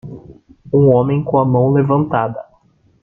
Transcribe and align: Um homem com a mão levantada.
Um 0.73 0.89
homem 0.89 1.23
com 1.23 1.37
a 1.37 1.45
mão 1.45 1.69
levantada. 1.71 2.43